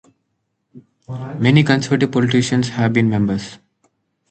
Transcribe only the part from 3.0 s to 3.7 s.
members.